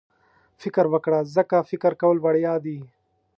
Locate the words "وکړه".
0.93-1.19